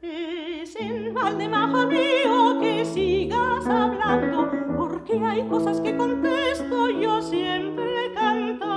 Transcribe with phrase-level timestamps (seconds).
[0.00, 8.68] Es en Valdemar mío que sigas hablando, porque hay cosas que contesto yo siempre cantando.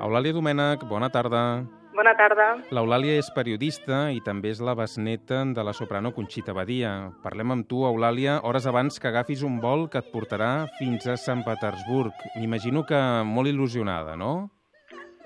[0.00, 1.66] Eulàlia Domènech, bona tarda.
[1.96, 2.46] Bona tarda.
[2.76, 6.90] L'Eulàlia és periodista i també és la besneta de la soprano Conxita Badia.
[7.22, 11.16] Parlem amb tu, Eulàlia, hores abans que agafis un vol que et portarà fins a
[11.16, 12.26] Sant Petersburg.
[12.36, 14.34] M'imagino que molt il·lusionada, no?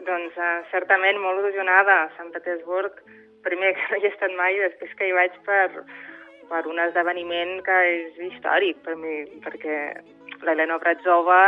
[0.06, 1.98] Doncs uh, certament molt il·lusionada.
[2.20, 3.02] Sant Petersburg,
[3.42, 5.83] primer que no hi he estat mai, després que hi vaig per,
[6.52, 9.80] per un esdeveniment que és històric per mi, perquè
[10.47, 11.41] l'Helena Bratzova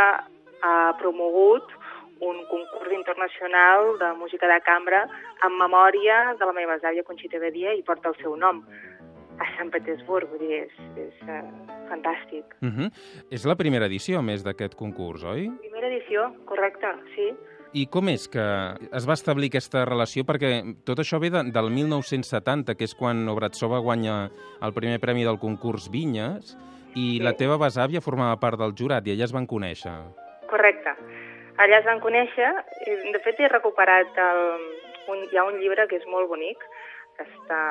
[0.67, 1.71] ha promogut
[2.21, 5.07] un concurs internacional de música de cambra
[5.43, 8.63] en memòria de la meva àvia Conxita Badia i porta el seu nom
[9.41, 11.39] a Sant Petersburg, vull dir, és, és uh,
[11.89, 12.53] fantàstic.
[12.61, 12.91] Uh -huh.
[13.31, 15.49] És la primera edició, més, d'aquest concurs, oi?
[15.59, 17.33] Primera edició, correcte, sí.
[17.73, 18.43] I com és que
[18.93, 20.23] es va establir aquesta relació?
[20.23, 24.29] Perquè tot això ve de, del 1970, que és quan Obratsova guanya
[24.61, 26.55] el primer premi del concurs Vinyes,
[26.93, 27.23] i Sí.
[27.23, 29.91] la teva besàvia formava part del jurat, i elles es van conèixer.
[30.47, 30.91] Correcte.
[31.63, 32.49] Allà es van conèixer,
[32.91, 34.41] i de fet he recuperat el,
[35.11, 36.59] un, hi ha un llibre que és molt bonic,
[37.17, 37.61] que està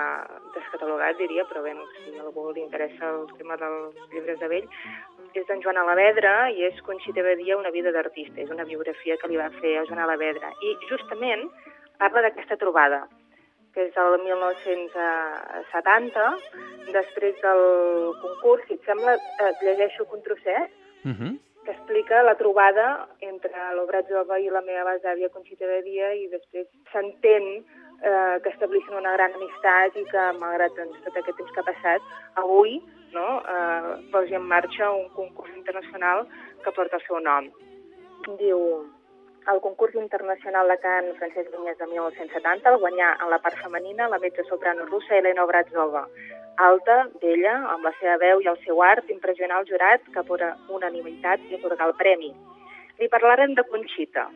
[0.55, 4.67] descatalogat, diria, però bé, si a algú li interessa el tema dels llibres de vell,
[5.35, 9.29] és d'en Joan Alavedra i és Conxita Badia, una vida d'artista, és una biografia que
[9.29, 10.49] li va fer a Joan Alavedra.
[10.63, 11.43] I justament
[11.99, 13.01] parla d'aquesta trobada,
[13.75, 16.25] que és el 1970,
[16.93, 17.63] després del
[18.23, 19.13] concurs, si et sembla,
[19.49, 20.69] et llegeixo un trosset,
[21.03, 21.35] Uh -huh.
[21.65, 26.67] Que explica la trobada entre l'Obratzova i la meva besàvia Conxita de Dia i després
[26.93, 27.47] s'entén
[28.03, 31.69] eh, que establissin una gran amistat i que, malgrat doncs, tot aquest temps que ha
[31.69, 32.09] passat,
[32.43, 32.81] avui
[33.13, 36.27] no, eh, posi en marxa un concurs internacional
[36.65, 37.49] que porta el seu nom.
[38.41, 38.61] Diu,
[39.51, 44.09] el concurs internacional de cant Francesc Vinyes de 1970 el guanyà en la part femenina
[44.09, 46.05] la mezzo-soprano russa Elena Obratzova,
[46.57, 50.53] alta, bella, amb la seva veu i el seu art, impressionar el jurat que per
[50.69, 52.31] unanimitat li atorgar el premi.
[53.01, 54.29] Li parlaren de Conxita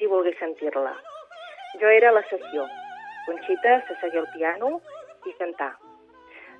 [0.00, 0.94] i volgué sentir-la.
[1.80, 2.64] Jo era a la sessió.
[3.26, 4.80] Conxita s'assegué al piano
[5.26, 5.74] i cantà.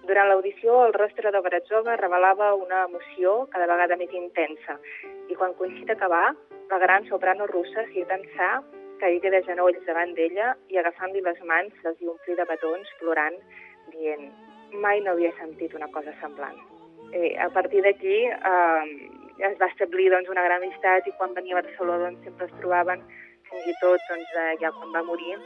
[0.07, 4.77] Durant l'audició, el rostre de Bratzova revelava una emoció cada vegada més intensa
[5.31, 6.35] i quan Conxita acabà,
[6.71, 8.63] la gran soprano russa s'hi tensà,
[9.01, 13.37] caigué de genolls davant d'ella i agafant-li les mans les hi omplí de petons, plorant,
[13.93, 14.25] dient
[14.87, 16.59] mai no havia sentit una cosa semblant.
[17.13, 18.85] Eh, a partir d'aquí eh,
[19.51, 22.59] es va establir doncs, una gran amistat i quan venia a Barcelona doncs, sempre es
[22.59, 23.05] trobaven,
[23.51, 25.37] fins i tot doncs, eh, ja quan va morir,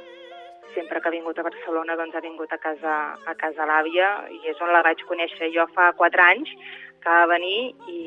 [0.75, 2.95] sempre que ha vingut a Barcelona doncs, ha vingut a casa,
[3.27, 6.53] a casa l'àvia i és on la vaig conèixer jo fa quatre anys
[7.01, 8.01] que va venir i,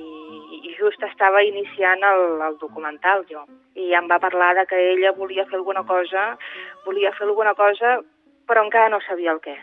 [0.70, 3.44] i just estava iniciant el, el documental jo.
[3.76, 6.34] I em va parlar de que ella volia fer alguna cosa,
[6.86, 8.00] volia fer alguna cosa,
[8.48, 9.58] però encara no sabia el què.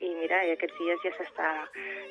[0.00, 1.48] I mira, aquests dies ja s'està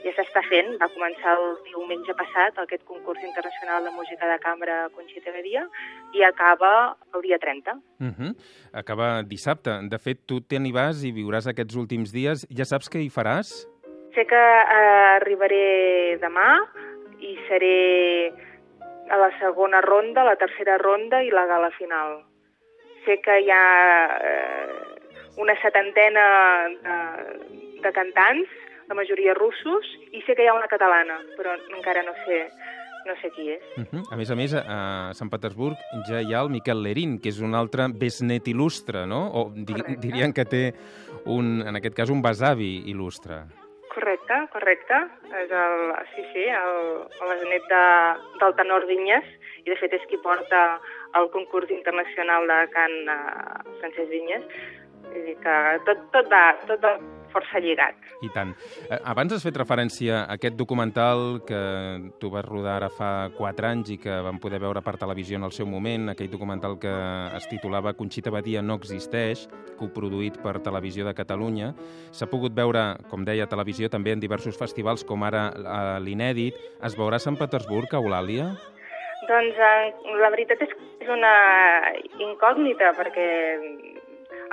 [0.04, 0.76] ja s'està fent.
[0.82, 5.66] Va començar el diumenge passat aquest concurs internacional de música de cambra Conxita Badia
[6.14, 6.72] i acaba
[7.16, 7.74] el dia 30.
[7.74, 8.36] Uh -huh.
[8.74, 9.72] Acaba dissabte.
[9.90, 12.46] De fet, tu te n'hi vas i viuràs aquests últims dies.
[12.50, 13.66] Ja saps què hi faràs?
[14.14, 16.60] Sé que eh, arribaré demà
[17.20, 18.32] i seré
[19.10, 22.24] a la segona ronda, la tercera ronda i la gala final.
[23.06, 25.00] Sé que hi ha eh,
[25.38, 26.26] una setantena
[26.84, 28.50] de, de cantants,
[28.90, 32.42] la majoria russos, i sé que hi ha una catalana, però encara no sé,
[33.06, 33.64] no sé qui és.
[33.78, 34.04] Uh -huh.
[34.12, 35.78] A més a més, a Sant Petersburg
[36.10, 39.30] ja hi ha el Miquel Lerín, que és un altre besnet il·lustre, no?
[39.34, 40.08] O di Correcte.
[40.08, 40.74] dirien que té,
[41.26, 43.46] un, en aquest cas, un besavi il·lustre.
[43.94, 44.98] Correcte, correcte.
[45.44, 46.76] És el, sí, sí, el,
[47.22, 47.86] el besnet de,
[48.40, 49.26] del tenor Vinyes,
[49.66, 50.80] i de fet és qui porta
[51.20, 54.44] el concurs internacional de cant uh, Francesc Vinyes.
[55.10, 57.98] Vull dir que tot, tot, va, tot va força lligat.
[58.26, 58.54] I tant.
[58.90, 61.62] Eh, Abans has fet referència a aquest documental que
[62.20, 65.48] tu vas rodar ara fa 4 anys i que vam poder veure per televisió en
[65.48, 66.94] el seu moment, aquell documental que
[67.38, 69.48] es titulava Conxita Badia no existeix,
[69.80, 71.74] coproduït per Televisió de Catalunya.
[72.12, 75.50] S'ha pogut veure, com deia, a televisió també en diversos festivals, com ara
[76.04, 76.58] l'Inèdit.
[76.84, 78.52] Es veurà a Sant Petersburg, Eulàlia?
[79.30, 81.34] Doncs eh, la veritat és que és una
[82.24, 83.28] incògnita, perquè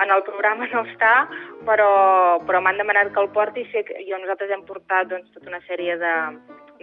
[0.03, 1.13] en el programa no està,
[1.67, 1.89] però,
[2.47, 5.51] però m'han demanat que el porti i sé que jo, nosaltres hem portat doncs, tota
[5.51, 6.13] una sèrie de,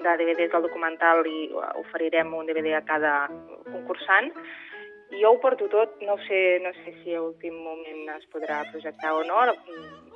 [0.03, 1.49] de DVDs del documental i
[1.85, 3.15] oferirem un DVD a cada
[3.71, 4.33] concursant
[5.21, 9.15] jo ho porto tot, no sé, no sé si a últim moment es podrà projectar
[9.15, 9.43] o no,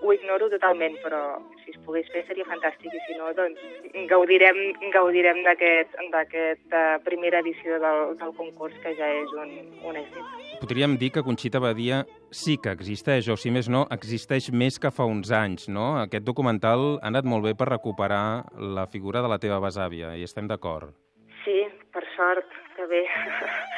[0.01, 1.21] ho ignoro totalment, però
[1.65, 3.63] si es pogués fer seria fantàstic i si no, doncs
[4.11, 4.59] gaudirem,
[4.95, 9.57] gaudirem d'aquesta uh, primera edició del, del concurs que ja és un,
[9.91, 10.37] un èxit.
[10.63, 14.93] Podríem dir que Conxita Badia sí que existeix, o si més no, existeix més que
[14.95, 15.97] fa uns anys, no?
[16.05, 18.47] Aquest documental ha anat molt bé per recuperar
[18.79, 20.95] la figura de la teva besàvia, i estem d'acord.
[21.43, 21.65] Sí,
[21.95, 23.05] per sort, que bé.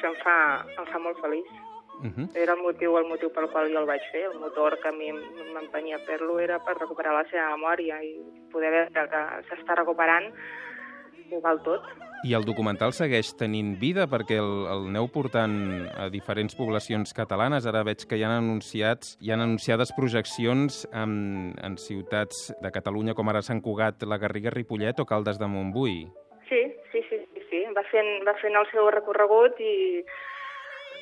[0.00, 0.36] això em fa,
[0.78, 1.48] em fa molt feliç.
[2.00, 2.28] Uh -huh.
[2.34, 4.92] Era el motiu, el motiu pel qual jo el vaig fer, el motor que a
[4.92, 8.16] mi m'empenyia a fer-lo era per recuperar la seva memòria i
[8.50, 10.32] poder veure que s'està recuperant
[11.32, 11.82] ho val tot.
[12.24, 15.54] I el documental segueix tenint vida perquè el, el aneu portant
[15.96, 17.66] a diferents poblacions catalanes.
[17.66, 23.14] Ara veig que hi han anunciats, hi han anunciades projeccions en, en ciutats de Catalunya
[23.14, 26.10] com ara Sant Cugat, la Garriga, Ripollet o Caldes de Montbui.
[26.48, 26.62] Sí,
[26.92, 27.29] sí, sí, sí,
[27.76, 30.04] va fent, va fent el seu recorregut i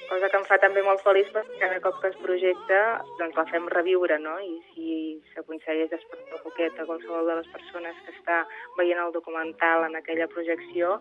[0.08, 2.78] cosa que em fa també molt feliç perquè cada cop que es projecta
[3.18, 4.38] doncs la fem reviure, no?
[4.40, 4.92] I si
[5.34, 8.38] s'aconsegueix despertar un poquet a qualsevol de les persones que està
[8.78, 10.96] veient el documental en aquella projecció,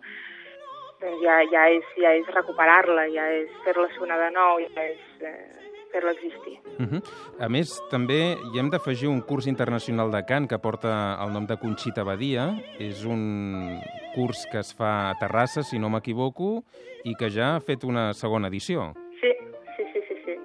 [1.01, 5.23] doncs ja, ja és, ja és recuperar-la, ja és fer-la sonar de nou, ja és
[5.31, 6.57] eh, fer-la existir.
[6.77, 7.01] Uh -huh.
[7.39, 11.45] A més, també hi hem d'afegir un curs internacional de cant que porta el nom
[11.45, 12.53] de Conxita Badia.
[12.79, 13.81] És un
[14.15, 16.63] curs que es fa a Terrassa, si no m'equivoco,
[17.03, 18.93] i que ja ha fet una segona edició.
[19.21, 19.31] Sí,
[19.75, 20.15] sí, sí, sí.
[20.25, 20.35] Sí,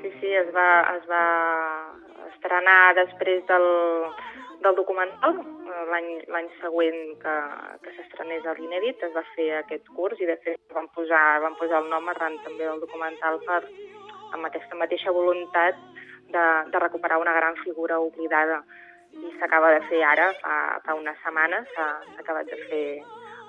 [0.00, 1.24] sí, sí es, va, es va
[2.32, 3.68] estrenar després del,
[4.62, 5.36] del documental,
[5.92, 7.34] l'any següent que,
[7.82, 11.56] que s'estrenés a l'Inèdit, es va fer aquest curs i de fet van posar, van
[11.60, 13.62] posar el nom arran també del documental per,
[14.32, 15.78] amb aquesta mateixa voluntat
[16.32, 18.62] de, de recuperar una gran figura oblidada.
[19.12, 21.88] I s'acaba de fer ara, fa, fa unes setmanes, s'ha
[22.22, 22.84] acabat de fer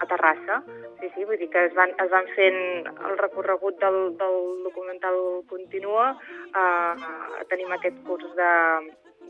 [0.04, 0.58] a Terrassa.
[1.00, 2.60] Sí, sí, vull dir que es van, es van fent
[2.92, 5.20] el recorregut del, del documental
[5.52, 6.10] continua.
[6.52, 8.52] Eh, tenim aquest curs de,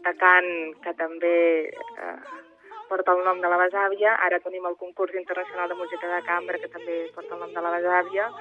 [0.08, 0.50] de cant
[0.82, 1.36] que també
[1.70, 2.18] eh,
[2.90, 4.18] porta el nom de la besàvia.
[4.26, 7.66] Ara tenim el concurs internacional de música de cambra que també porta el nom de
[7.68, 8.32] la besàvia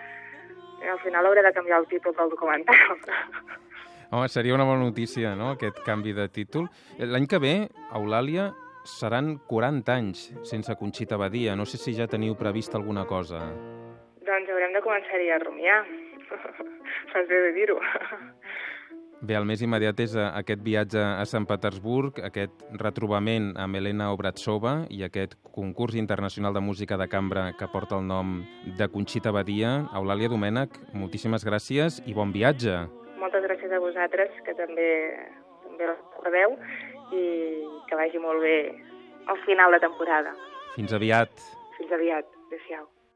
[0.90, 2.76] al final hauré de canviar el títol del documental.
[4.12, 6.66] Home, seria una bona notícia, no?, aquest canvi de títol.
[6.98, 7.54] L'any que ve,
[7.96, 8.50] Eulàlia,
[8.84, 11.56] seran 40 anys sense Conxita Badia.
[11.56, 13.40] No sé si ja teniu previst alguna cosa.
[14.26, 15.80] Doncs haurem de començar-hi a rumiar.
[17.12, 17.78] Fas bé de dir-ho.
[19.22, 24.08] Bé, el més immediat és eh, aquest viatge a Sant Petersburg, aquest retrobament amb Helena
[24.10, 28.40] Obratsova i aquest concurs internacional de música de cambra que porta el nom
[28.80, 29.76] de Conxita Badia.
[29.94, 32.80] Eulàlia Domènech, moltíssimes gràcies i bon viatge.
[33.22, 34.88] Moltes gràcies a vosaltres, que també,
[35.68, 36.56] també recordeu,
[37.14, 37.22] i
[37.86, 38.56] que vagi molt bé
[39.30, 40.34] al final de temporada.
[40.74, 41.46] Fins aviat.
[41.78, 42.26] Fins aviat.
[42.48, 42.90] Adéu-siau.